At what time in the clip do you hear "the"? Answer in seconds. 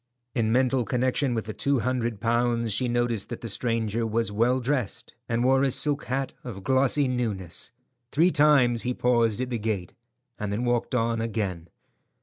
1.45-1.53, 3.41-3.47, 9.51-9.59